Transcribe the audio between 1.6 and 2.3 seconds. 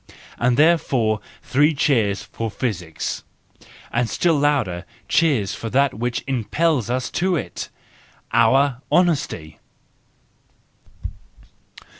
cheers